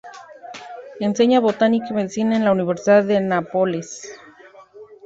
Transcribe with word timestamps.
Enseña 0.99 1.39
Botánica 1.39 1.89
y 1.91 1.93
Medicina 1.93 2.35
en 2.35 2.43
la 2.43 2.53
Universidad 2.53 3.03
de 3.03 3.21
Nápoles. 3.21 4.11